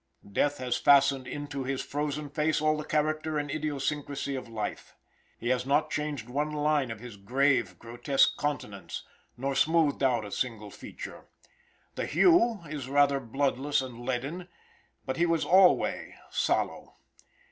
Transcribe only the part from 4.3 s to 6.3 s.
of life. He has not changed